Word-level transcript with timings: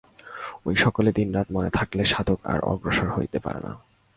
ঐ-সকলে 0.67 1.11
দিনরাত 1.11 1.47
মন 1.51 1.65
থাকলে 1.69 2.03
সাধক 2.05 2.39
আর 2.43 2.59
অগ্রসর 2.63 3.07
হতে 3.09 3.39
পারে 3.39 3.59
না। 3.59 3.71